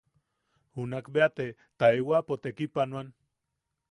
Junak 0.77 1.09
beate 1.17 1.47
taewapo 1.83 2.39
tekipanoan. 2.47 3.15